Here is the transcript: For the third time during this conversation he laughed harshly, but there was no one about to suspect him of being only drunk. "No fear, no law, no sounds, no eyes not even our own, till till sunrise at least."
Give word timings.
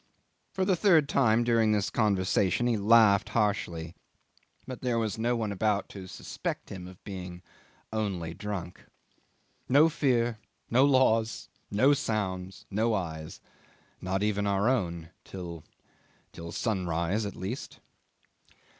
For 0.51 0.65
the 0.65 0.75
third 0.75 1.07
time 1.07 1.43
during 1.43 1.73
this 1.73 1.91
conversation 1.91 2.65
he 2.65 2.75
laughed 2.75 3.29
harshly, 3.37 3.93
but 4.65 4.81
there 4.81 4.97
was 4.97 5.19
no 5.19 5.35
one 5.35 5.51
about 5.51 5.89
to 5.89 6.07
suspect 6.07 6.71
him 6.71 6.87
of 6.87 7.03
being 7.03 7.43
only 7.93 8.33
drunk. 8.33 8.85
"No 9.69 9.89
fear, 9.89 10.39
no 10.71 10.85
law, 10.85 11.23
no 11.69 11.93
sounds, 11.93 12.65
no 12.71 12.95
eyes 12.95 13.41
not 14.01 14.23
even 14.23 14.47
our 14.47 14.67
own, 14.69 15.11
till 15.23 15.63
till 16.31 16.51
sunrise 16.51 17.23
at 17.23 17.35
least." 17.35 17.79